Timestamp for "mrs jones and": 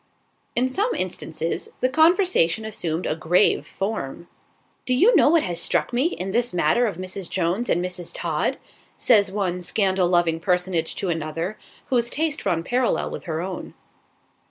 6.97-7.85